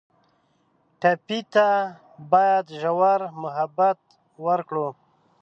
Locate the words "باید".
2.31-2.65